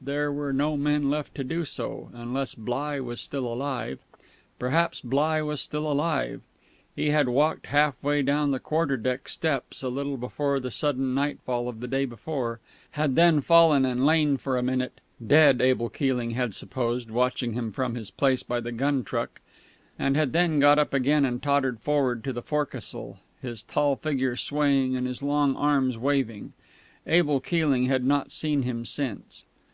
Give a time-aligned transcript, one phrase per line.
[0.00, 3.98] There were no men left to do so, unless Bligh was still alive.
[4.58, 6.40] Perhaps Bligh was still alive.
[6.96, 11.14] He had walked half way down the quarter deck steps a little before the sudden
[11.14, 12.58] nightfall of the day before,
[12.92, 17.70] had then fallen and lain for a minute (dead, Abel Keeling had supposed, watching him
[17.70, 19.42] from his place by the gun truck),
[19.98, 24.36] and had then got up again and tottered forward to the forecastle, his tall figure
[24.36, 26.54] swaying and his long arms waving.
[27.06, 29.44] Abel Keeling had not seen him since.